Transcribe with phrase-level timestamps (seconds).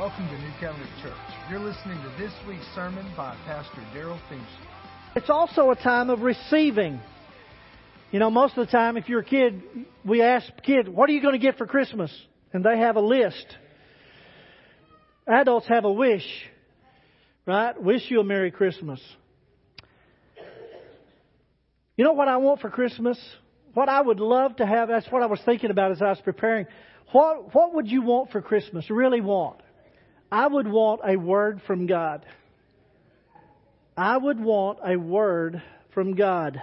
[0.00, 1.12] welcome to New Covenant Church.
[1.50, 4.66] You're listening to this week's sermon by Pastor Darrell Feemster.
[5.14, 6.98] It's also a time of receiving.
[8.10, 9.62] You know, most of the time, if you're a kid,
[10.02, 12.10] we ask kids, what are you going to get for Christmas?
[12.54, 13.44] And they have a list.
[15.26, 16.24] Adults have a wish,
[17.44, 17.78] right?
[17.78, 19.02] Wish you a Merry Christmas.
[21.98, 23.18] You know what I want for Christmas?
[23.74, 26.20] What I would love to have, that's what I was thinking about as I was
[26.24, 26.64] preparing.
[27.12, 28.88] What, what would you want for Christmas?
[28.88, 29.60] Really want?
[30.32, 32.24] I would want a word from God.
[33.96, 36.62] I would want a word from God.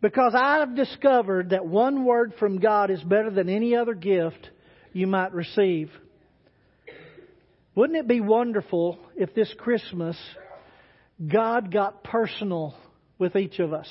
[0.00, 4.50] Because I have discovered that one word from God is better than any other gift
[4.92, 5.90] you might receive.
[7.74, 10.16] Wouldn't it be wonderful if this Christmas
[11.26, 12.74] God got personal
[13.18, 13.88] with each of us?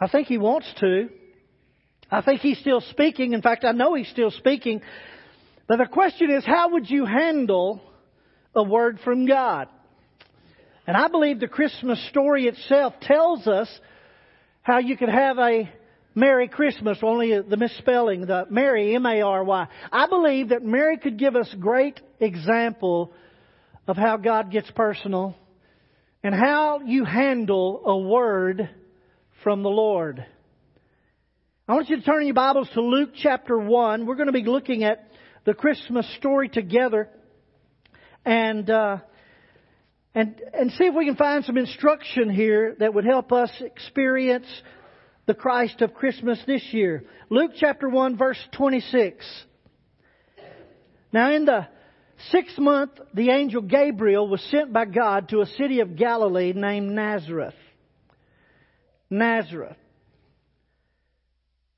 [0.00, 1.08] I think He wants to.
[2.10, 3.32] I think He's still speaking.
[3.32, 4.82] In fact, I know He's still speaking.
[5.70, 7.80] But the question is, how would you handle
[8.56, 9.68] a word from God?
[10.84, 13.68] And I believe the Christmas story itself tells us
[14.62, 15.70] how you could have a
[16.12, 19.66] Merry Christmas, only the misspelling, the Mary, M-A-R-Y.
[19.92, 23.12] I believe that Mary could give us great example
[23.86, 25.36] of how God gets personal
[26.24, 28.68] and how you handle a word
[29.44, 30.26] from the Lord.
[31.68, 34.04] I want you to turn your Bibles to Luke chapter 1.
[34.04, 35.06] We're going to be looking at
[35.44, 37.08] the Christmas story together
[38.24, 38.98] and uh,
[40.14, 44.46] and and see if we can find some instruction here that would help us experience
[45.26, 47.04] the Christ of Christmas this year.
[47.28, 49.24] Luke chapter 1 verse 26.
[51.12, 51.66] Now in the
[52.30, 56.90] sixth month, the angel Gabriel was sent by God to a city of Galilee named
[56.90, 57.54] Nazareth.
[59.08, 59.76] Nazareth.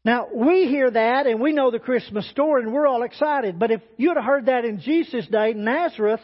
[0.05, 3.58] Now, we hear that and we know the Christmas story and we're all excited.
[3.58, 6.20] But if you'd have heard that in Jesus' day, Nazareth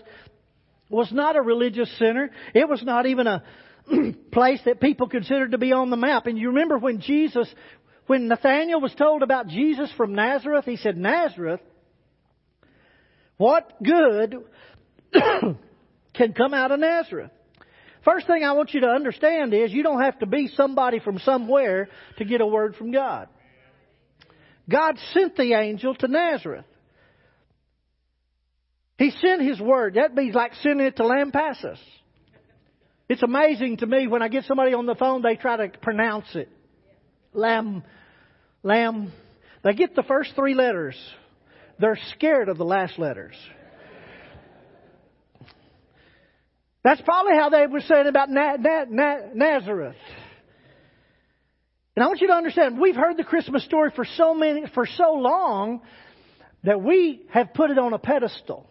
[0.90, 2.30] was not a religious center.
[2.54, 3.44] It was not even a
[4.32, 6.26] place that people considered to be on the map.
[6.26, 7.48] And you remember when Jesus,
[8.08, 11.60] when Nathaniel was told about Jesus from Nazareth, he said, Nazareth?
[13.36, 14.38] What good
[15.12, 17.30] can come out of Nazareth?
[18.04, 21.18] First thing I want you to understand is you don't have to be somebody from
[21.20, 23.28] somewhere to get a word from God.
[24.68, 26.66] God sent the angel to Nazareth.
[28.98, 29.94] He sent His word.
[29.94, 31.78] That means like sending it to Lampasas.
[33.08, 36.34] It's amazing to me when I get somebody on the phone, they try to pronounce
[36.34, 36.50] it.
[37.32, 37.82] Lamb,
[38.62, 39.12] lamb.
[39.64, 40.96] They get the first three letters.
[41.78, 43.34] They're scared of the last letters.
[46.84, 49.96] That's probably how they were saying about Na- Na- Na- Nazareth.
[51.98, 54.86] And I want you to understand, we've heard the Christmas story for so many, for
[54.86, 55.80] so long
[56.62, 58.70] that we have put it on a pedestal.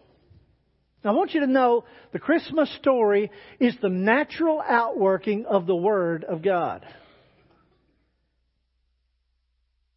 [1.04, 1.84] I want you to know
[2.14, 3.30] the Christmas story
[3.60, 6.86] is the natural outworking of the Word of God.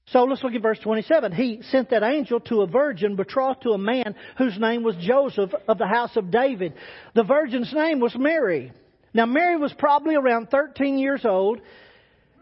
[0.08, 1.32] So let's look at verse 27.
[1.32, 5.52] He sent that angel to a virgin betrothed to a man whose name was Joseph
[5.70, 6.74] of the house of David.
[7.16, 8.74] The virgin's name was Mary.
[9.14, 11.62] Now Mary was probably around 13 years old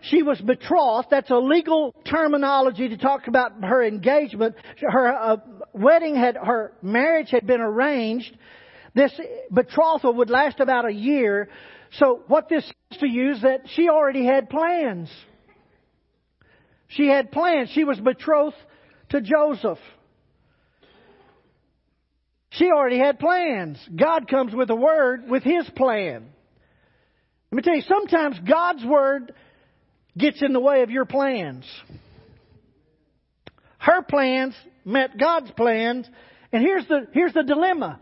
[0.01, 1.07] she was betrothed.
[1.11, 4.55] That's a legal terminology to talk about her engagement.
[4.81, 5.37] Her uh,
[5.73, 8.35] wedding had, her marriage had been arranged.
[8.95, 9.11] This
[9.51, 11.49] betrothal would last about a year.
[11.93, 15.09] So what this is to you is that she already had plans.
[16.87, 17.69] She had plans.
[17.73, 18.55] She was betrothed
[19.09, 19.79] to Joseph.
[22.51, 23.77] She already had plans.
[23.95, 26.25] God comes with a word with His plan.
[27.51, 29.33] Let me tell you, sometimes God's word
[30.17, 31.65] gets in the way of your plans.
[33.77, 34.53] Her plans
[34.83, 36.07] met God's plans,
[36.51, 37.99] and here's the, here's the dilemma.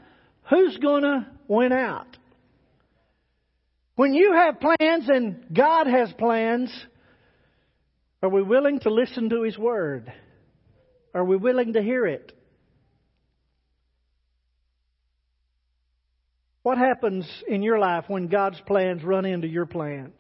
[0.50, 2.18] Who's gonna win out?
[3.96, 6.72] When you have plans and God has plans,
[8.22, 10.12] are we willing to listen to His Word?
[11.14, 12.32] Are we willing to hear it?
[16.64, 20.20] What happens in your life when God's plans run into your plans?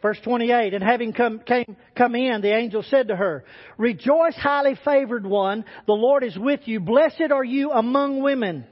[0.00, 3.44] Verse 28, and having come, came, come in, the angel said to her,
[3.78, 6.78] Rejoice, highly favored one, the Lord is with you.
[6.78, 8.64] Blessed are you among women.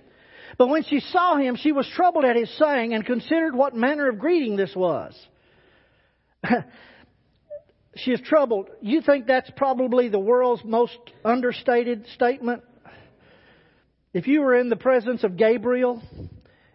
[0.56, 4.08] But when she saw him, she was troubled at his saying and considered what manner
[4.08, 5.14] of greeting this was.
[7.96, 8.68] she is troubled.
[8.80, 12.62] You think that's probably the world's most understated statement?
[14.14, 16.00] If you were in the presence of Gabriel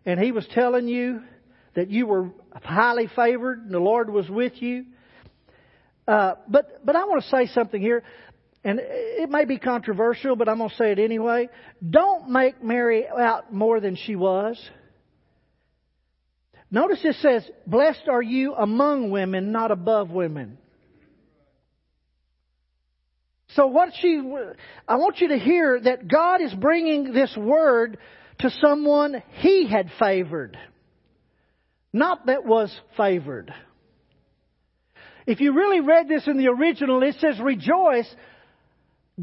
[0.06, 1.22] and he was telling you
[1.74, 4.86] that you were highly favored and the Lord was with you.
[6.08, 8.04] Uh, but but I want to say something here.
[8.64, 11.50] and it may be controversial, but I'm going to say it anyway.
[11.88, 14.60] Don't make Mary out more than she was.
[16.70, 20.58] Notice it says, Blessed are you among women, not above women.
[23.56, 24.22] So what she,
[24.88, 27.98] I want you to hear that God is bringing this word
[28.40, 30.58] to someone He had favored,
[31.94, 33.54] not that was favored.
[35.28, 38.08] If you really read this in the original, it says, Rejoice,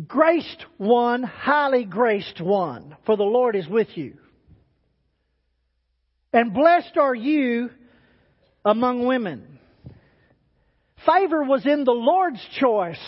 [0.06, 4.14] graced one, highly graced one, for the Lord is with you.
[6.32, 7.70] And blessed are you
[8.64, 9.58] among women.
[11.06, 12.98] Favor was in the Lord's choice,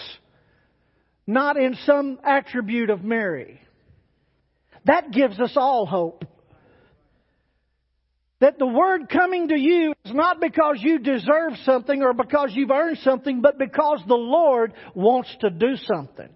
[1.27, 3.61] not in some attribute of Mary.
[4.87, 6.25] That gives us all hope.
[8.41, 12.71] That the word coming to you is not because you deserve something or because you've
[12.71, 16.29] earned something, but because the Lord wants to do something.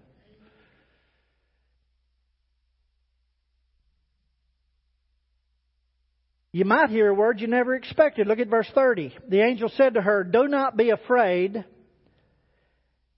[6.51, 8.27] You might hear a word you never expected.
[8.27, 9.13] Look at verse 30.
[9.27, 11.65] The angel said to her, Do not be afraid,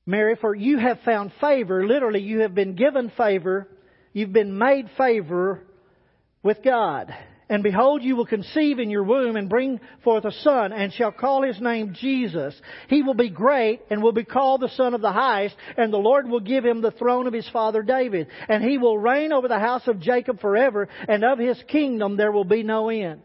[0.08, 1.86] Mary, for you have found favor.
[1.86, 3.68] Literally, you have been given favor.
[4.12, 5.68] You've been made favor
[6.42, 7.14] with God.
[7.50, 11.14] And behold, you will conceive in your womb and bring forth a son, and shall
[11.14, 12.54] call his name Jesus.
[12.90, 15.98] He will be great and will be called the Son of the Highest, and the
[15.98, 18.28] Lord will give him the throne of his father David.
[18.50, 22.34] And he will reign over the house of Jacob forever, and of his kingdom there
[22.34, 23.22] will be no end.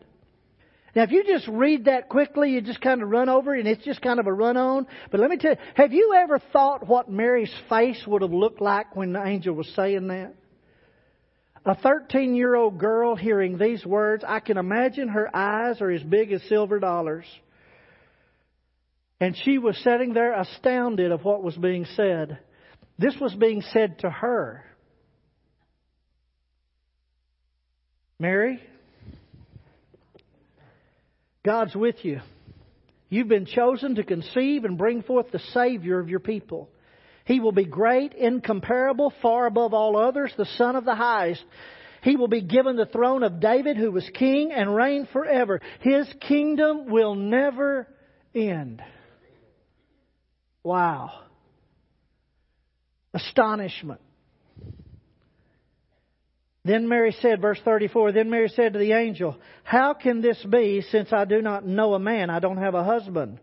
[0.95, 3.69] Now, if you just read that quickly, you just kind of run over it, and
[3.69, 4.87] it's just kind of a run on.
[5.11, 8.61] But let me tell you, have you ever thought what Mary's face would have looked
[8.61, 10.35] like when the angel was saying that?
[11.64, 16.03] A 13 year old girl hearing these words, I can imagine her eyes are as
[16.03, 17.25] big as silver dollars.
[19.20, 22.38] And she was sitting there astounded of what was being said.
[22.99, 24.64] This was being said to her.
[28.19, 28.61] Mary,
[31.44, 32.20] God's with you.
[33.08, 36.69] You've been chosen to conceive and bring forth the Savior of your people.
[37.25, 41.45] He will be great, incomparable, far above all others, the Son of the highest.
[42.03, 45.61] He will be given the throne of David, who was king, and reign forever.
[45.81, 47.87] His kingdom will never
[48.35, 48.83] end.
[50.65, 51.11] Wow.
[53.15, 54.01] Astonishment.
[56.65, 60.83] Then Mary said, verse 34, then Mary said to the angel, How can this be
[60.91, 62.31] since I do not know a man?
[62.31, 63.41] I don't have a husband.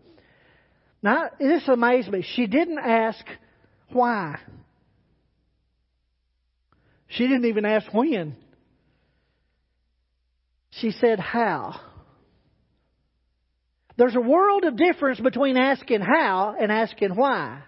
[1.02, 2.24] Now, this amazed me.
[2.34, 3.24] She didn't ask
[3.92, 4.38] why.
[7.08, 8.36] She didn't even ask when.
[10.70, 11.80] She said how.
[13.96, 17.62] There's a world of difference between asking how and asking why.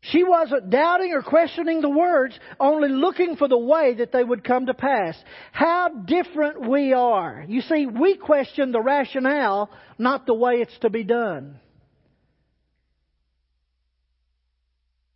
[0.00, 4.44] She wasn't doubting or questioning the words, only looking for the way that they would
[4.44, 5.16] come to pass.
[5.52, 7.44] How different we are.
[7.48, 11.58] You see, we question the rationale, not the way it's to be done.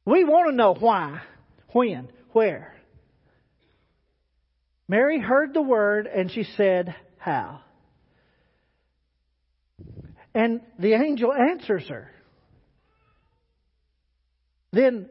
[0.09, 1.21] We want to know why,
[1.73, 2.75] when, where.
[4.89, 7.61] Mary heard the word and she said, How?
[10.35, 12.11] And the angel answers her.
[14.73, 15.11] Then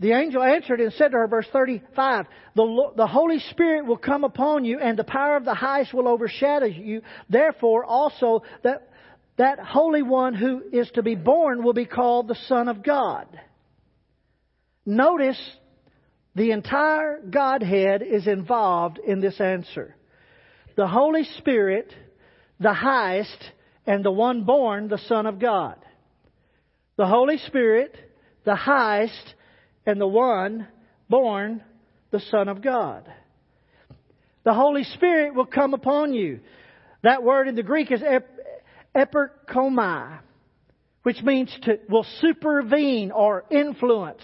[0.00, 2.26] the angel answered and said to her, verse 35,
[2.56, 6.08] the, the Holy Spirit will come upon you and the power of the highest will
[6.08, 7.02] overshadow you.
[7.28, 8.90] Therefore also that,
[9.36, 13.28] that Holy One who is to be born will be called the Son of God.
[14.84, 15.40] Notice
[16.34, 19.94] the entire Godhead is involved in this answer.
[20.76, 21.92] The Holy Spirit,
[22.58, 23.52] the highest,
[23.86, 25.76] and the one born, the Son of God.
[26.96, 27.96] The Holy Spirit,
[28.44, 29.34] the highest,
[29.86, 30.68] and the one
[31.08, 31.62] born,
[32.10, 33.10] the Son of God.
[34.44, 36.40] The Holy Spirit will come upon you.
[37.02, 38.02] That word in the Greek is
[38.94, 40.18] epikomai,
[41.02, 44.22] which means to, will supervene or influence.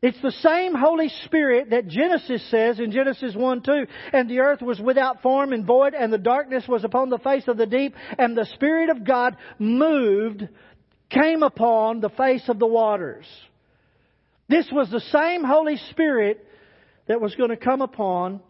[0.00, 4.62] It's the same Holy Spirit that Genesis says in Genesis 1 2, and the earth
[4.62, 7.94] was without form and void, and the darkness was upon the face of the deep,
[8.16, 10.48] and the Spirit of God moved
[11.10, 13.26] came upon the face of the waters.
[14.48, 16.46] This was the same Holy Spirit
[17.08, 18.40] that was going to come upon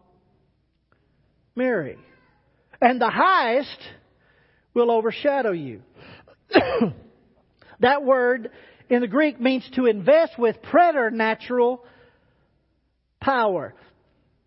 [1.55, 1.97] Mary.
[2.79, 3.77] And the highest
[4.73, 5.81] will overshadow you.
[7.79, 8.51] that word
[8.89, 11.83] in the Greek means to invest with preternatural
[13.21, 13.73] power.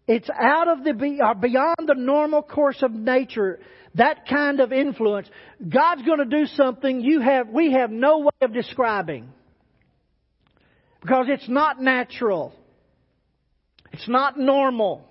[0.09, 3.61] It's out of the uh, beyond the normal course of nature
[3.95, 5.29] that kind of influence,
[5.67, 9.29] God's going to do something you have, we have no way of describing.
[11.01, 12.55] Because it's not natural.
[13.93, 15.05] It's not normal.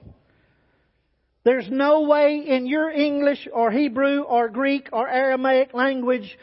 [1.43, 6.37] There's no way in your English or Hebrew or Greek or Aramaic language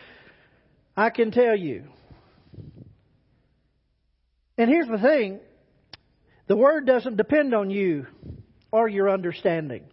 [0.97, 1.85] I can tell you.
[4.59, 5.41] And here's the thing
[6.49, 8.07] the word doesn't depend on you
[8.73, 9.85] or your understanding.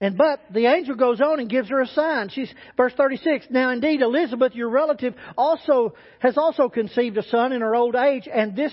[0.00, 2.28] And but the angel goes on and gives her a sign.
[2.28, 3.46] She's verse 36.
[3.50, 8.28] Now indeed Elizabeth your relative also has also conceived a son in her old age
[8.32, 8.72] and this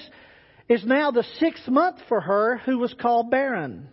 [0.68, 3.90] is now the sixth month for her who was called barren.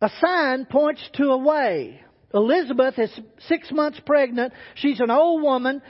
[0.00, 2.00] A sign points to a way.
[2.34, 4.52] Elizabeth is six months pregnant.
[4.74, 5.80] She's an old woman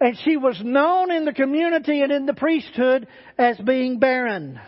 [0.00, 4.60] and she was known in the community and in the priesthood as being barren.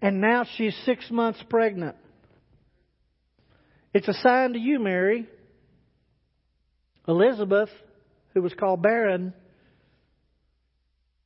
[0.00, 1.96] And now she's six months pregnant.
[3.92, 5.28] It's a sign to you, Mary.
[7.06, 7.68] Elizabeth,
[8.32, 9.34] who was called barren,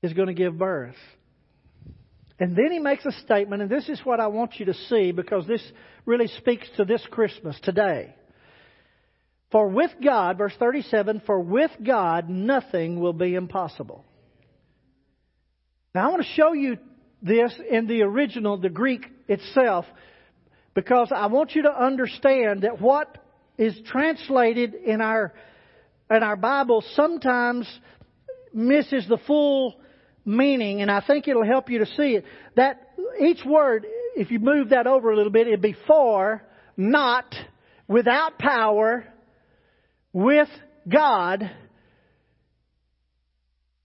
[0.03, 0.97] is going to give birth.
[2.41, 5.13] And then he makes a statement, and this is what I want you to see
[5.13, 5.63] because this
[6.07, 8.15] really speaks to this Christmas today.
[9.51, 14.05] For with God, verse 37, for with God nothing will be impossible.
[15.95, 16.77] Now I want to show you
[17.23, 19.87] this in the original, the Greek itself,
[20.75, 23.19] because I want you to understand that what
[23.57, 25.33] is translated in our
[26.11, 27.69] in our Bible sometimes
[28.55, 29.75] misses the full
[30.25, 32.25] meaning, and I think it'll help you to see it.
[32.57, 33.87] That each word,
[34.17, 36.43] if you move that over a little bit, it'd be for,
[36.77, 37.35] not,
[37.87, 39.05] without power,
[40.19, 40.49] with
[40.89, 41.49] God.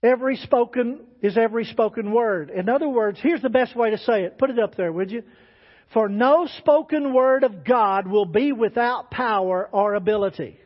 [0.01, 2.49] Every spoken is every spoken word.
[2.49, 4.39] In other words, here's the best way to say it.
[4.39, 5.21] Put it up there, would you?
[5.93, 10.57] For no spoken word of God will be without power or ability.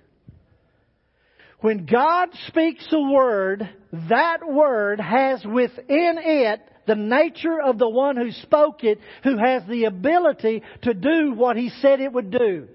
[1.60, 3.70] When God speaks a word,
[4.10, 9.64] that word has within it the nature of the one who spoke it, who has
[9.68, 12.70] the ability to do what he said it would do.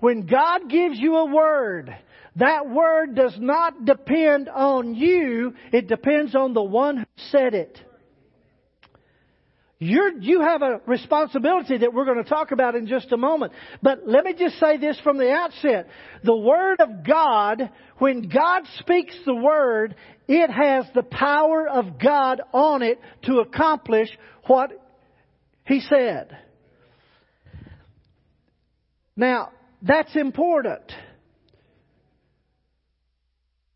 [0.00, 1.94] When God gives you a word,
[2.36, 7.78] that word does not depend on you, it depends on the one who said it.
[9.82, 13.52] You're, you have a responsibility that we're going to talk about in just a moment.
[13.82, 15.88] But let me just say this from the outset.
[16.22, 19.94] The Word of God, when God speaks the Word,
[20.28, 24.10] it has the power of God on it to accomplish
[24.46, 24.70] what
[25.64, 26.36] He said.
[29.16, 30.92] Now, that's important.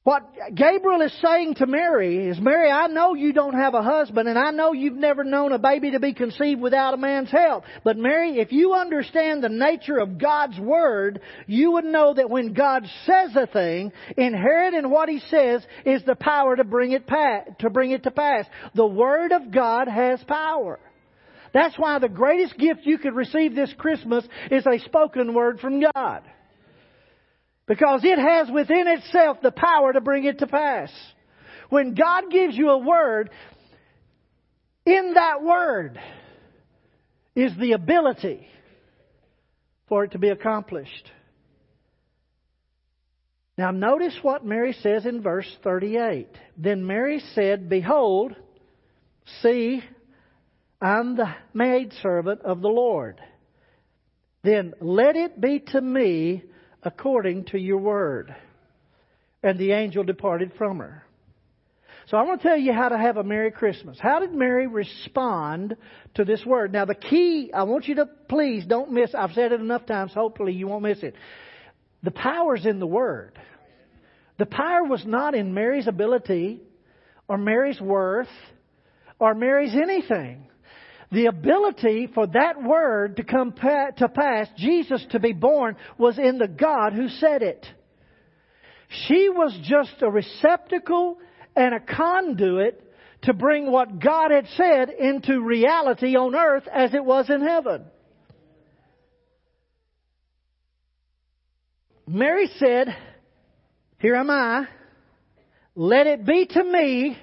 [0.04, 4.28] What Gabriel is saying to Mary is, Mary, I know you don't have a husband
[4.28, 7.64] and I know you've never known a baby to be conceived without a man's help.
[7.84, 12.52] But Mary, if you understand the nature of God's Word, you would know that when
[12.52, 17.06] God says a thing, inherent in what He says is the power to bring it,
[17.06, 18.44] pa- to bring it to pass.
[18.74, 20.78] The Word of God has power.
[21.54, 25.80] That's why the greatest gift you could receive this Christmas is a spoken word from
[25.80, 26.22] God.
[27.66, 30.90] Because it has within itself the power to bring it to pass.
[31.70, 33.30] When God gives you a word,
[34.84, 35.98] in that word
[37.36, 38.48] is the ability
[39.88, 41.10] for it to be accomplished.
[43.56, 46.28] Now notice what Mary says in verse 38.
[46.56, 48.34] Then Mary said, Behold,
[49.40, 49.82] see,
[50.84, 53.18] I'm the maidservant of the Lord.
[54.42, 56.44] Then let it be to me
[56.82, 58.36] according to your word.
[59.42, 61.02] And the angel departed from her.
[62.08, 63.96] So I want to tell you how to have a Merry Christmas.
[63.98, 65.74] How did Mary respond
[66.16, 66.74] to this word?
[66.74, 70.12] Now the key, I want you to please don't miss, I've said it enough times,
[70.12, 71.14] hopefully you won't miss it.
[72.02, 73.38] The power's in the word.
[74.36, 76.60] The power was not in Mary's ability
[77.26, 78.28] or Mary's worth
[79.18, 80.48] or Mary's anything.
[81.14, 86.38] The ability for that word to come to pass, Jesus to be born, was in
[86.38, 87.64] the God who said it.
[89.06, 91.18] She was just a receptacle
[91.54, 92.82] and a conduit
[93.22, 97.84] to bring what God had said into reality on earth as it was in heaven.
[102.08, 102.88] Mary said,
[103.98, 104.66] Here am I.
[105.76, 107.16] Let it be to me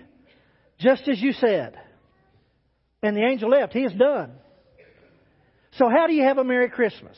[0.80, 1.81] just as you said.
[3.04, 3.74] And the angel left.
[3.74, 4.32] He is done.
[5.74, 7.18] So how do you have a Merry Christmas?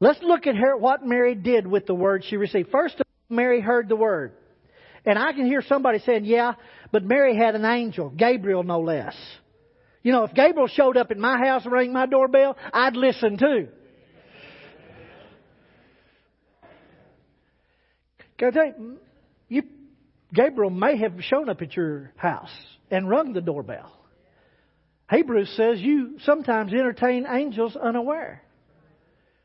[0.00, 2.70] Let's look at her, what Mary did with the word she received.
[2.70, 4.32] First, Mary heard the word.
[5.04, 6.54] And I can hear somebody saying, yeah,
[6.90, 9.14] but Mary had an angel, Gabriel no less.
[10.02, 13.38] You know, if Gabriel showed up at my house and rang my doorbell, I'd listen
[13.38, 13.68] too.
[18.38, 18.98] Can I tell you,
[19.48, 19.62] you
[20.34, 22.50] Gabriel may have shown up at your house
[22.90, 23.92] and rung the doorbell.
[25.12, 28.42] Hebrews says you sometimes entertain angels unaware.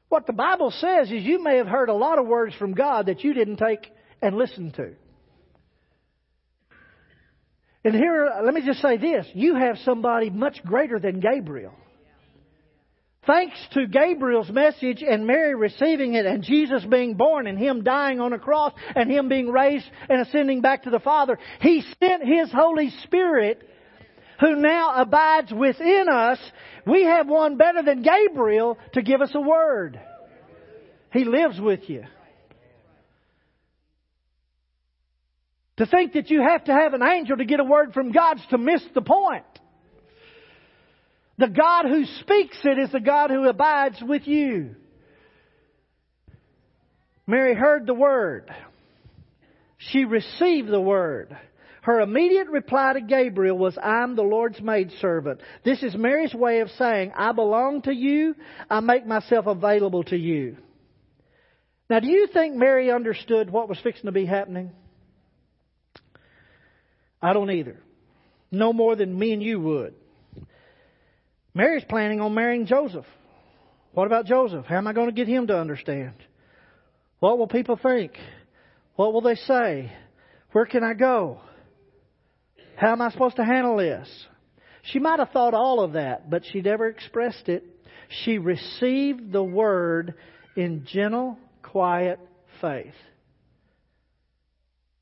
[0.10, 3.08] What the Bible says is you may have heard a lot of words from God
[3.08, 4.94] that you didn't take and listen to.
[7.84, 11.74] And here, let me just say this you have somebody much greater than Gabriel.
[13.26, 18.22] Thanks to Gabriel's message and Mary receiving it and Jesus being born and Him dying
[18.22, 22.24] on a cross and Him being raised and ascending back to the Father, He sent
[22.24, 23.68] His Holy Spirit
[24.40, 26.40] who now abides within us.
[26.86, 30.00] We have one better than Gabriel to give us a word.
[31.12, 32.04] He lives with you.
[35.78, 38.42] To think that you have to have an angel to get a word from God's
[38.50, 39.46] to miss the point.
[41.38, 44.76] The God who speaks it is the God who abides with you.
[47.28, 48.50] Mary heard the word.
[49.78, 51.38] She received the word.
[51.88, 55.40] Her immediate reply to Gabriel was, I'm the Lord's maidservant.
[55.64, 58.36] This is Mary's way of saying, I belong to you.
[58.70, 60.58] I make myself available to you.
[61.90, 64.72] Now, do you think Mary understood what was fixing to be happening?
[67.22, 67.78] I don't either.
[68.52, 69.94] No more than me and you would.
[71.54, 73.06] Mary's planning on marrying Joseph.
[73.94, 74.66] What about Joseph?
[74.66, 76.16] How am I going to get him to understand?
[77.22, 78.12] What will people think?
[78.98, 79.90] What will they say?
[80.52, 81.40] Where can I go?
[82.78, 84.08] How am I supposed to handle this?
[84.84, 87.64] She might have thought all of that, but she never expressed it.
[88.24, 90.14] She received the word
[90.56, 92.20] in gentle, quiet
[92.62, 92.94] faith.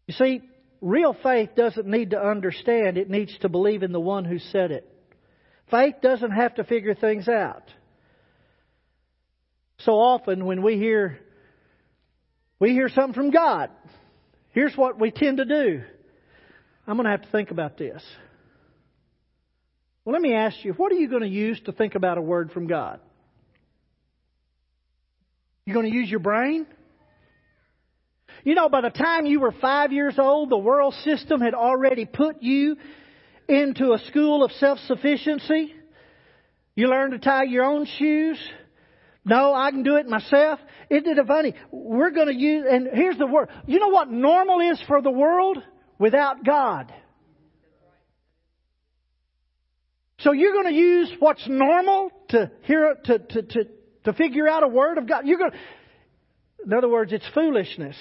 [0.08, 0.42] You see,
[0.80, 4.72] real faith doesn't need to understand, it needs to believe in the one who said
[4.72, 4.90] it.
[5.70, 7.64] Faith doesn't have to figure things out.
[9.80, 11.20] So often when we hear
[12.58, 13.70] we hear something from God,
[14.52, 15.84] here's what we tend to do.
[16.88, 18.04] I'm going to have to think about this.
[20.04, 22.22] Well, let me ask you, what are you going to use to think about a
[22.22, 23.00] word from God?
[25.66, 26.68] You're going to use your brain?
[28.44, 32.06] You know, by the time you were five years old, the world system had already
[32.06, 32.78] put you
[33.50, 35.74] into a school of self-sufficiency.
[36.76, 38.38] You learned to tie your own shoes.
[39.24, 40.60] No, I can do it myself.
[40.92, 41.56] Isn't it funny?
[41.72, 43.50] We're going to use, and here's the word.
[43.66, 45.58] You know what normal is for the world?
[45.98, 46.94] Without God.
[50.20, 53.64] So you're going to use what's normal to hear, to, to, to,
[54.06, 55.28] to figure out a word of God.
[55.28, 55.58] You're going to,
[56.66, 57.96] in other words, it's foolishness.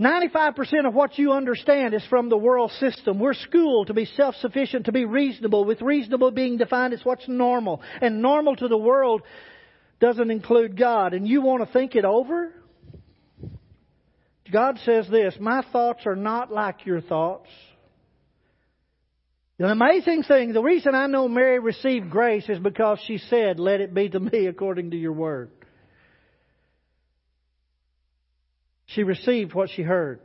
[0.00, 3.18] 95% of what you understand is from the world system.
[3.18, 7.82] We're schooled to be self-sufficient, to be reasonable, with reasonable being defined as what's normal.
[8.00, 9.22] And normal to the world
[9.98, 11.14] doesn't include God.
[11.14, 12.54] And you want to think it over?
[14.52, 17.48] God says this, my thoughts are not like your thoughts.
[19.58, 23.80] The amazing thing, the reason I know Mary received grace is because she said, let
[23.80, 25.50] it be to me according to your word.
[28.86, 30.20] She received what she heard.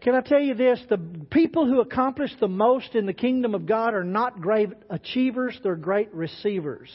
[0.00, 0.80] Can I tell you this?
[0.88, 0.98] The
[1.30, 5.76] people who accomplish the most in the kingdom of God are not great achievers, they're
[5.76, 6.90] great receivers.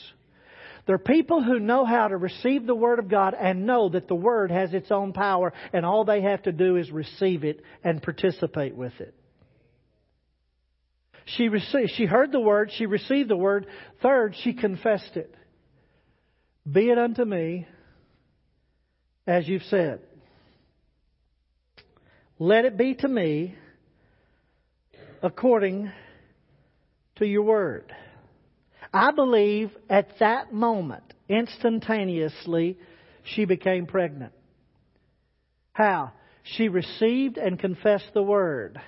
[0.88, 4.16] They're people who know how to receive the Word of God and know that the
[4.16, 8.02] Word has its own power and all they have to do is receive it and
[8.02, 9.14] participate with it.
[11.36, 13.68] She, received, she heard the Word, she received the Word.
[14.02, 15.36] Third, she confessed it.
[16.70, 17.68] Be it unto me
[19.28, 20.00] as you've said.
[22.40, 23.56] Let it be to me
[25.22, 25.92] according
[27.18, 27.94] to your word.
[28.94, 32.78] I believe at that moment, instantaneously,
[33.24, 34.34] she became pregnant.
[35.74, 36.14] How?
[36.44, 38.80] She received and confessed the word.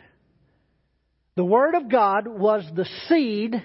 [1.36, 3.62] The word of God was the seed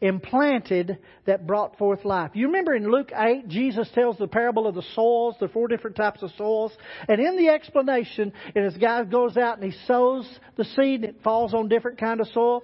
[0.00, 2.32] implanted that brought forth life.
[2.34, 5.96] You remember in Luke 8, Jesus tells the parable of the soils, the four different
[5.96, 6.72] types of soils.
[7.08, 11.04] And in the explanation, and this guy goes out and he sows the seed and
[11.04, 12.62] it falls on different kind of soil.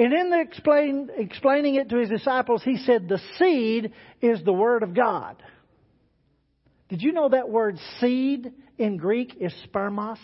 [0.00, 4.52] And in the explain, explaining it to his disciples, he said the seed is the
[4.52, 5.36] Word of God.
[6.88, 10.16] Did you know that word seed in Greek is spermos?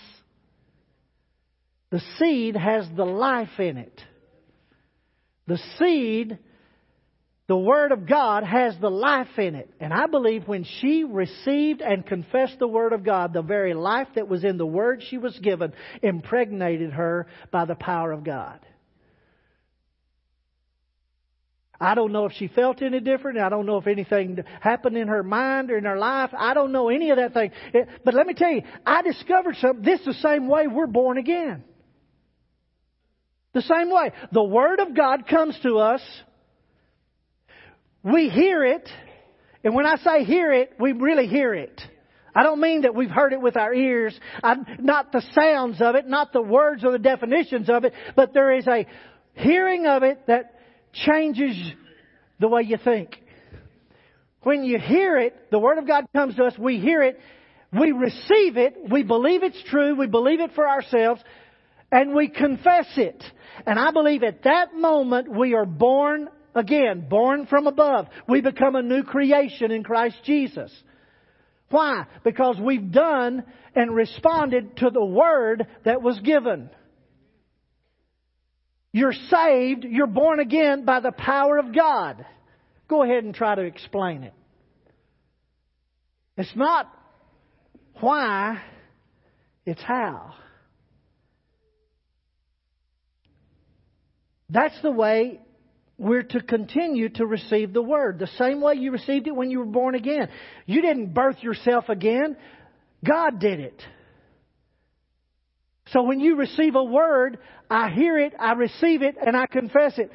[1.91, 4.01] The seed has the life in it.
[5.47, 6.39] The seed,
[7.47, 9.71] the Word of God, has the life in it.
[9.79, 14.09] And I believe when she received and confessed the Word of God, the very life
[14.15, 18.59] that was in the Word she was given impregnated her by the power of God.
[21.81, 23.39] I don't know if she felt any different.
[23.39, 26.31] I don't know if anything happened in her mind or in her life.
[26.37, 27.51] I don't know any of that thing.
[28.05, 29.85] But let me tell you, I discovered something.
[29.85, 31.65] This is the same way we're born again.
[33.53, 34.13] The same way.
[34.33, 36.03] The Word of God comes to us.
[38.03, 38.89] We hear it.
[39.65, 41.81] And when I say hear it, we really hear it.
[42.35, 45.95] I don't mean that we've heard it with our ears, I, not the sounds of
[45.95, 48.87] it, not the words or the definitions of it, but there is a
[49.33, 50.56] hearing of it that
[50.93, 51.57] changes
[52.41, 53.17] the way you think.
[54.43, 57.19] When you hear it, the Word of God comes to us, we hear it,
[57.73, 61.21] we receive it, we believe it's true, we believe it for ourselves,
[61.91, 63.23] and we confess it.
[63.67, 68.07] And I believe at that moment we are born again, born from above.
[68.29, 70.73] We become a new creation in Christ Jesus.
[71.71, 72.07] Why?
[72.25, 73.45] Because we've done
[73.75, 76.71] and responded to the Word that was given.
[78.93, 82.25] You're saved, you're born again by the power of God.
[82.89, 84.33] Go ahead and try to explain it.
[86.37, 86.93] It's not
[88.01, 88.63] why,
[89.65, 90.35] it's how.
[94.49, 95.41] That's the way
[95.99, 98.19] we're to continue to receive the Word.
[98.19, 100.29] The same way you received it when you were born again.
[100.67, 102.37] You didn't birth yourself again.
[103.05, 103.83] God did it.
[105.93, 107.39] So when you receive a word,
[107.71, 110.11] I hear it, I receive it, and I confess it.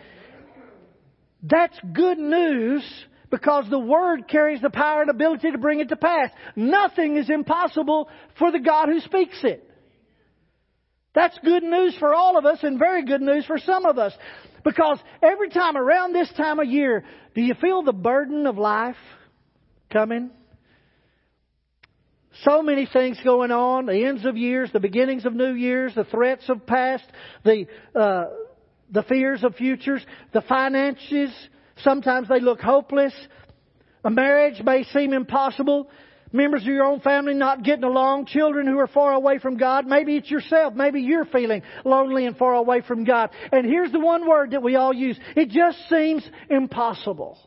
[1.43, 2.83] That's good news
[3.29, 6.29] because the Word carries the power and ability to bring it to pass.
[6.55, 9.67] Nothing is impossible for the God who speaks it.
[11.15, 14.13] That's good news for all of us and very good news for some of us.
[14.63, 17.03] Because every time around this time of year,
[17.33, 18.95] do you feel the burden of life
[19.91, 20.31] coming?
[22.43, 26.05] So many things going on, the ends of years, the beginnings of new years, the
[26.05, 27.03] threats of past,
[27.43, 28.25] the, uh,
[28.89, 31.31] the fears of futures, the finances.
[31.83, 33.13] Sometimes they look hopeless.
[34.05, 35.89] A marriage may seem impossible.
[36.33, 39.85] Members of your own family not getting along, children who are far away from God.
[39.85, 40.73] Maybe it's yourself.
[40.73, 43.31] Maybe you're feeling lonely and far away from God.
[43.51, 45.19] And here's the one word that we all use.
[45.35, 47.37] It just seems impossible.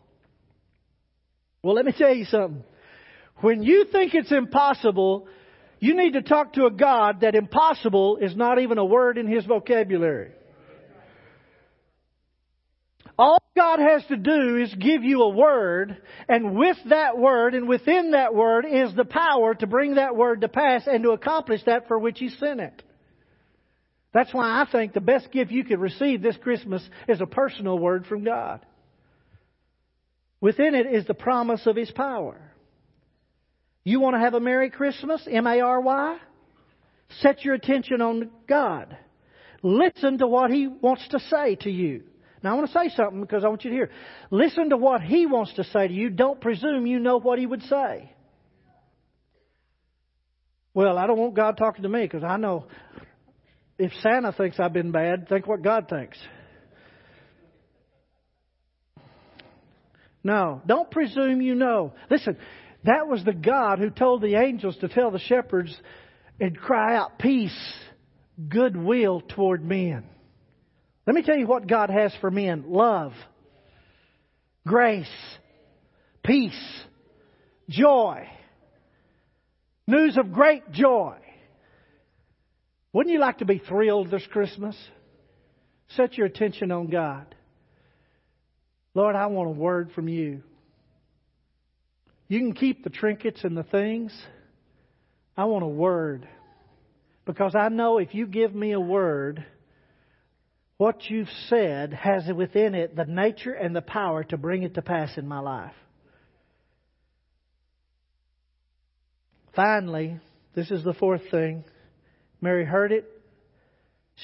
[1.63, 2.63] Well, let me tell you something.
[3.41, 5.27] When you think it's impossible,
[5.81, 9.27] you need to talk to a God that impossible is not even a word in
[9.27, 10.33] His vocabulary.
[13.19, 17.69] All God has to do is give you a word, and with that word and
[17.69, 21.61] within that word is the power to bring that word to pass and to accomplish
[21.67, 22.83] that for which He sent it.
[24.13, 27.79] That's why I think the best gift you could receive this Christmas is a personal
[27.79, 28.65] word from God.
[30.41, 32.41] Within it is the promise of His power.
[33.85, 35.27] You want to have a Merry Christmas?
[35.31, 36.19] M A R Y?
[37.21, 38.97] Set your attention on God.
[39.63, 42.05] Listen to what He wants to say to you.
[42.43, 43.91] Now, I want to say something because I want you to hear.
[44.31, 46.11] Listen to what He wants to say to you.
[46.11, 48.11] Don't presume you know what He would say.
[50.73, 52.67] Well, I don't want God talking to me because I know
[53.79, 56.19] if Santa thinks I've been bad, think what God thinks.
[60.23, 61.93] No, don't presume you know.
[62.11, 62.37] Listen,
[62.85, 65.75] that was the God who told the angels to tell the shepherds
[66.41, 67.75] and cry out peace,
[68.49, 70.05] goodwill toward men.
[71.07, 73.13] Let me tell you what God has for men love,
[74.67, 75.07] grace,
[76.23, 76.85] peace,
[77.69, 78.29] joy,
[79.87, 81.17] news of great joy.
[82.93, 84.77] Wouldn't you like to be thrilled this Christmas?
[85.97, 87.35] Set your attention on God.
[88.95, 90.43] Lord, I want a word from you.
[92.35, 94.13] You can keep the trinkets and the things.
[95.37, 96.29] I want a word.
[97.27, 99.47] Because I know if you give me a word,
[100.77, 104.83] what you've said has within it the nature and the power to bring it to
[104.83, 105.77] pass in my life.
[109.55, 110.19] Finally,
[110.57, 111.63] this is the fourth thing.
[112.41, 113.09] Mary heard it.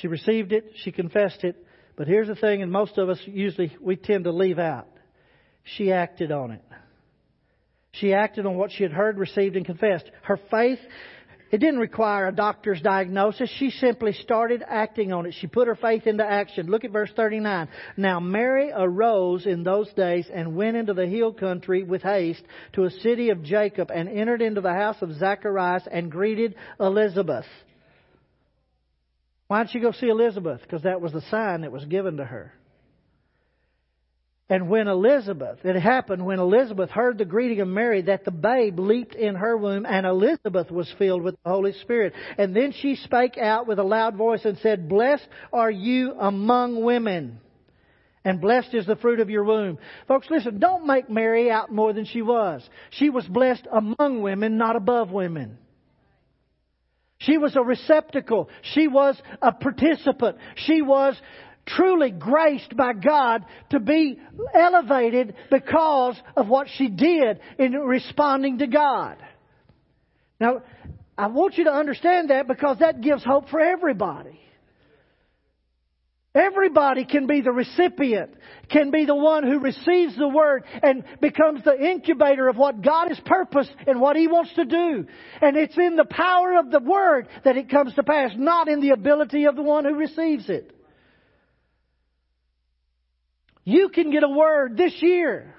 [0.00, 0.72] She received it.
[0.82, 1.64] She confessed it.
[1.94, 4.88] But here's the thing, and most of us usually we tend to leave out.
[5.62, 6.64] She acted on it.
[7.92, 10.10] She acted on what she had heard, received, and confessed.
[10.22, 10.78] Her faith,
[11.50, 13.50] it didn't require a doctor's diagnosis.
[13.58, 15.34] She simply started acting on it.
[15.34, 16.68] She put her faith into action.
[16.68, 17.68] Look at verse 39.
[17.96, 22.42] Now Mary arose in those days and went into the hill country with haste
[22.74, 27.46] to a city of Jacob and entered into the house of Zacharias and greeted Elizabeth.
[29.48, 30.60] Why didn't she go see Elizabeth?
[30.62, 32.52] Because that was the sign that was given to her.
[34.50, 38.78] And when Elizabeth, it happened when Elizabeth heard the greeting of Mary that the babe
[38.78, 42.12] leaped in her womb and Elizabeth was filled with the Holy Spirit.
[42.36, 46.82] And then she spake out with a loud voice and said, Blessed are you among
[46.82, 47.40] women
[48.24, 49.78] and blessed is the fruit of your womb.
[50.06, 52.68] Folks, listen, don't make Mary out more than she was.
[52.90, 55.56] She was blessed among women, not above women.
[57.18, 58.48] She was a receptacle.
[58.74, 60.38] She was a participant.
[60.56, 61.20] She was
[61.66, 64.18] truly graced by God to be
[64.54, 69.16] elevated because of what she did in responding to God.
[70.40, 70.62] Now,
[71.16, 74.40] I want you to understand that because that gives hope for everybody.
[76.32, 78.30] Everybody can be the recipient,
[78.70, 83.08] can be the one who receives the word and becomes the incubator of what God
[83.08, 85.06] has purposed and what He wants to do.
[85.42, 88.80] And it's in the power of the word that it comes to pass, not in
[88.80, 90.72] the ability of the one who receives it.
[93.64, 95.54] You can get a word this year.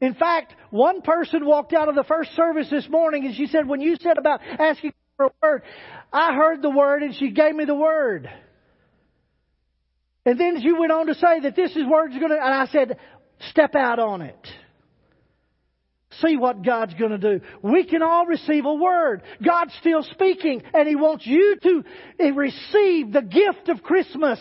[0.00, 3.66] In fact, one person walked out of the first service this morning and she said,
[3.66, 5.62] when you said about asking for a word,
[6.12, 8.28] I heard the word and she gave me the word.
[10.26, 12.66] And then she went on to say that this is word's going to, and I
[12.66, 12.98] said,
[13.50, 14.48] step out on it.
[16.20, 17.44] See what God's going to do.
[17.62, 19.22] We can all receive a word.
[19.44, 21.84] God's still speaking, and He wants you to
[22.18, 24.40] eh, receive the gift of Christmas.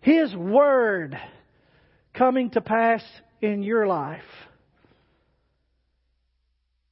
[0.00, 1.18] His word
[2.14, 3.02] coming to pass
[3.40, 4.22] in your life.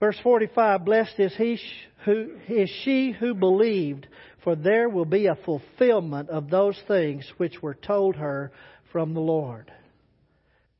[0.01, 1.59] Verse 45, blessed is he
[2.05, 4.09] who is she who believed,
[4.43, 8.51] for there will be a fulfillment of those things which were told her
[8.91, 9.71] from the Lord.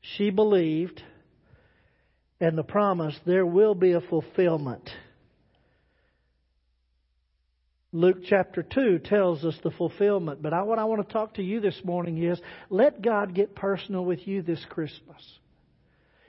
[0.01, 1.03] She believed,
[2.39, 4.89] and the promise, there will be a fulfillment.
[7.93, 10.41] Luke chapter 2 tells us the fulfillment.
[10.41, 13.55] But I, what I want to talk to you this morning is let God get
[13.55, 15.21] personal with you this Christmas.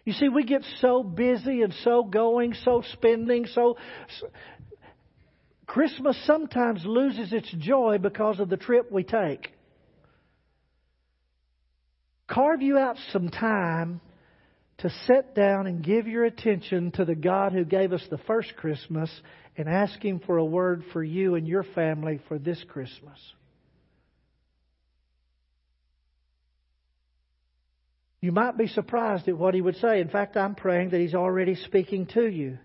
[0.05, 3.77] You see, we get so busy and so going, so spending, so,
[5.67, 9.53] Christmas sometimes loses its joy because of the trip we take.
[12.27, 14.01] Carve you out some time
[14.83, 18.57] to sit down and give your attention to the God who gave us the first
[18.57, 19.09] Christmas
[19.57, 23.19] and ask Him for a word for you and your family for this Christmas.
[28.21, 30.01] You might be surprised at what He would say.
[30.01, 32.59] In fact, I'm praying that He's already speaking to you.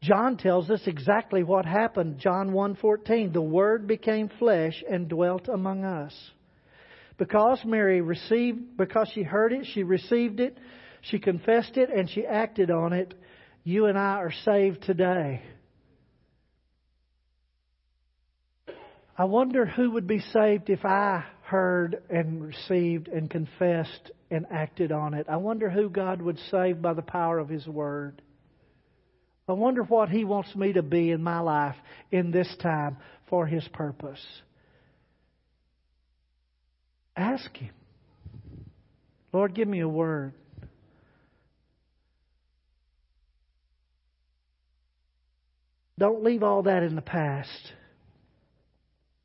[0.00, 2.18] John tells us exactly what happened.
[2.18, 6.14] John 1:14, the word became flesh and dwelt among us.
[7.18, 10.58] Because Mary received because she heard it, she received it,
[11.10, 13.14] she confessed it and she acted on it,
[13.62, 15.42] you and I are saved today.
[19.16, 24.90] I wonder who would be saved if I heard and received and confessed and acted
[24.90, 25.26] on it.
[25.28, 28.20] I wonder who God would save by the power of His Word.
[29.48, 31.76] I wonder what He wants me to be in my life
[32.10, 32.96] in this time
[33.28, 34.24] for His purpose.
[37.16, 37.74] Ask Him.
[39.32, 40.32] Lord, give me a word.
[45.98, 47.72] Don't leave all that in the past.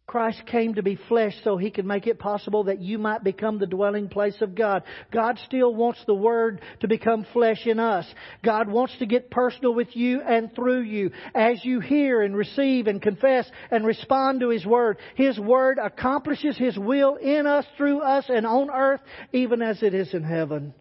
[0.10, 3.60] Christ came to be flesh so he could make it possible that you might become
[3.60, 4.82] the dwelling place of God.
[5.12, 8.08] God still wants the Word to become flesh in us.
[8.44, 11.12] God wants to get personal with you and through you.
[11.36, 16.58] As you hear and receive and confess and respond to His Word, His Word accomplishes
[16.58, 19.02] His will in us, through us, and on earth,
[19.32, 20.74] even as it is in heaven.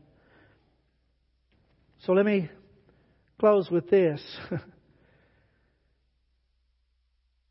[2.07, 2.49] So let me
[3.39, 4.23] close with this.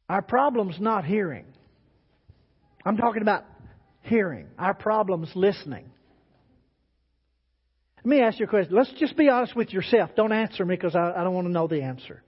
[0.09, 1.45] Our problem's not hearing.
[2.85, 3.43] I'm talking about
[4.01, 4.47] hearing.
[4.57, 5.91] Our problem's listening.
[7.97, 8.73] Let me ask you a question.
[8.73, 10.11] Let's just be honest with yourself.
[10.15, 12.23] Don't answer me because I, I don't want to know the answer.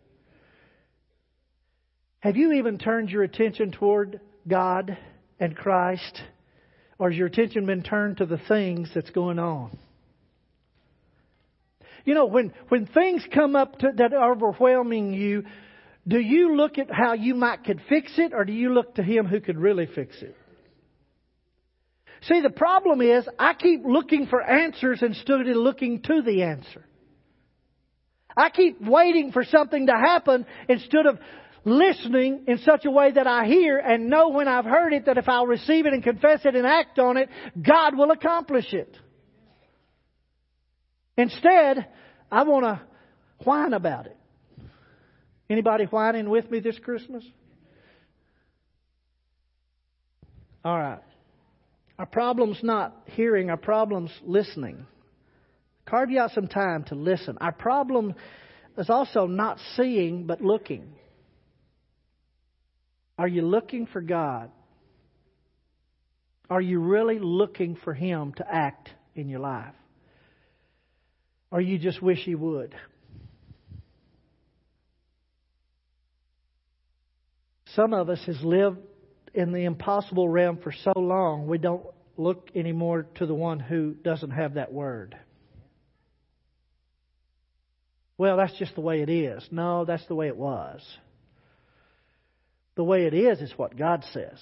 [2.20, 4.98] Have you even turned your attention toward God
[5.40, 6.22] and Christ?
[6.98, 9.78] Or has your attention been turned to the things that's going on?
[12.04, 15.46] You know, when, when things come up to, that are overwhelming you,
[16.08, 19.04] do you look at how you might could fix it or do you look to
[19.04, 20.36] Him who could really fix it?
[22.24, 26.84] See, the problem is I keep looking for answers instead of looking to the answer.
[28.36, 31.20] I keep waiting for something to happen instead of
[31.66, 35.18] listening in such a way that I hear and know when I've heard it that
[35.18, 37.30] if I'll receive it and confess it and act on it,
[37.62, 38.96] God will accomplish it.
[41.18, 41.86] Instead,
[42.32, 42.82] I want to
[43.44, 44.19] whine about it.
[45.50, 47.24] Anybody whining with me this Christmas?
[50.64, 51.02] All right.
[51.98, 54.86] Our problem's not hearing, our problem's listening.
[55.86, 57.38] Carve you out some time to listen.
[57.42, 58.14] Our problem
[58.78, 60.94] is also not seeing, but looking.
[63.18, 64.52] Are you looking for God?
[66.50, 69.74] Are you really looking for Him to act in your life?
[71.52, 72.76] Or you just wish He would?
[77.76, 78.80] Some of us has lived
[79.34, 81.86] in the impossible realm for so long we don't
[82.18, 85.16] look anymore to the one who doesn't have that word.
[88.18, 89.48] Well, that's just the way it is.
[89.52, 90.82] No, that's the way it was.
[92.76, 94.38] The way it is is what God says.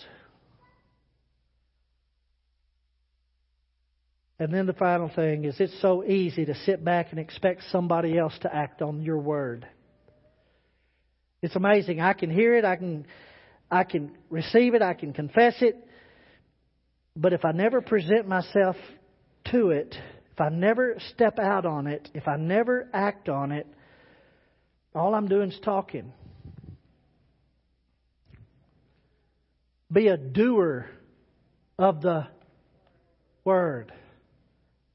[4.40, 8.18] And then the final thing is it's so easy to sit back and expect somebody
[8.18, 9.68] else to act on your word.
[11.42, 12.02] It's amazing.
[12.02, 13.06] I can hear it, I can
[13.70, 15.76] I can receive it, I can confess it,
[17.16, 18.76] but if I never present myself
[19.52, 19.94] to it,
[20.32, 23.68] if I never step out on it, if I never act on it,
[24.96, 26.14] all I'm doing is talking.
[29.92, 30.90] Be a doer
[31.78, 32.28] of the
[33.44, 33.92] word,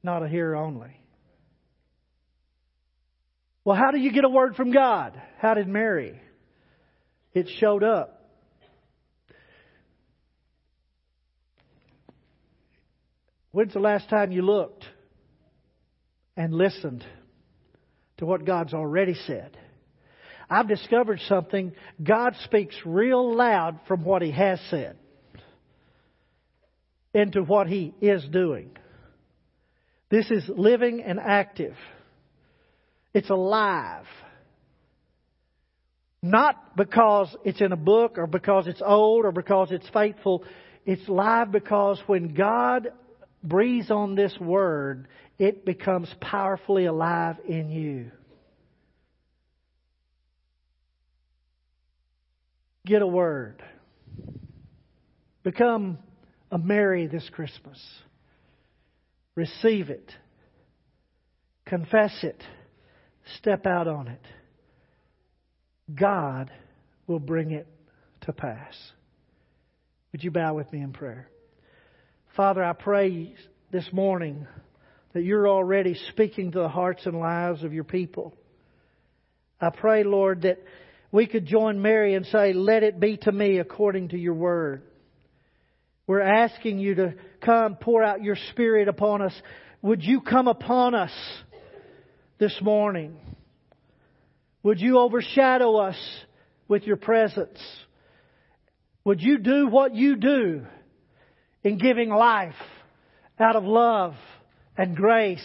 [0.02, 0.96] not a hearer only.
[3.64, 5.20] Well, how do you get a word from God?
[5.38, 6.20] How did Mary?
[7.34, 8.18] It showed up.
[13.52, 14.84] When's the last time you looked
[16.36, 17.04] and listened
[18.18, 19.56] to what God's already said?
[20.48, 21.72] I've discovered something.
[22.02, 24.96] God speaks real loud from what He has said
[27.14, 28.70] into what He is doing.
[30.10, 31.74] This is living and active.
[33.14, 34.06] It's alive.
[36.22, 40.44] Not because it's in a book or because it's old or because it's faithful.
[40.86, 42.88] It's live because when God
[43.42, 45.08] breathes on this word,
[45.38, 48.12] it becomes powerfully alive in you.
[52.86, 53.62] Get a word.
[55.42, 55.98] Become
[56.52, 57.80] a Mary this Christmas.
[59.34, 60.12] Receive it.
[61.66, 62.42] Confess it.
[63.38, 64.20] Step out on it.
[65.92, 66.50] God
[67.06, 67.66] will bring it
[68.22, 68.74] to pass.
[70.12, 71.28] Would you bow with me in prayer?
[72.36, 73.34] Father, I pray
[73.70, 74.46] this morning
[75.12, 78.34] that you're already speaking to the hearts and lives of your people.
[79.60, 80.58] I pray, Lord, that
[81.10, 84.82] we could join Mary and say, Let it be to me according to your word.
[86.06, 89.34] We're asking you to come pour out your Spirit upon us.
[89.82, 91.12] Would you come upon us
[92.38, 93.16] this morning?
[94.62, 95.98] Would you overshadow us
[96.68, 97.58] with your presence?
[99.04, 100.66] Would you do what you do?
[101.64, 102.54] in giving life
[103.38, 104.14] out of love
[104.76, 105.44] and grace.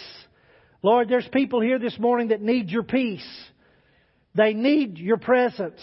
[0.82, 3.28] Lord, there's people here this morning that need your peace.
[4.36, 5.82] They need your presence.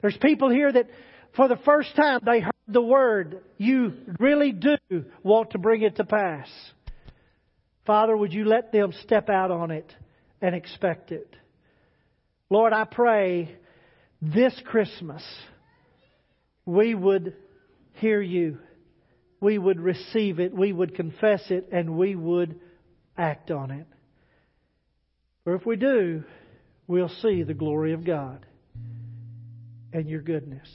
[0.00, 0.88] There's people here that
[1.36, 3.40] for the first time they heard the word.
[3.58, 4.76] You really do
[5.22, 6.48] want to bring it to pass.
[7.86, 9.90] Father, would you let them step out on it
[10.40, 11.34] and expect it?
[12.54, 13.52] Lord, I pray
[14.22, 15.24] this Christmas
[16.64, 17.34] we would
[17.94, 18.58] hear you
[19.40, 22.60] we would receive it, we would confess it, and we would
[23.18, 23.86] act on it.
[25.42, 26.22] For if we do,
[26.86, 28.46] we'll see the glory of God
[29.92, 30.68] and your goodness.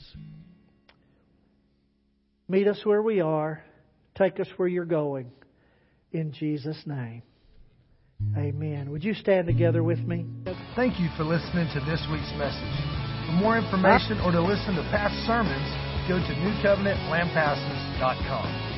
[2.46, 3.64] Meet us where we are.
[4.16, 5.32] Take us where you're going.
[6.12, 7.22] In Jesus' name.
[8.36, 8.90] Amen.
[8.90, 10.26] Would you stand together with me?
[10.76, 12.76] Thank you for listening to this week's message.
[13.26, 15.68] For more information or to listen to past sermons,
[16.08, 18.69] go to newcovenantlampasas.com.